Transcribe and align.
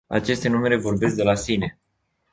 Aceste 0.09 0.49
numere 0.49 0.77
vorbesc 0.79 1.15
de 1.15 1.23
la 1.23 1.35
sine. 1.35 1.77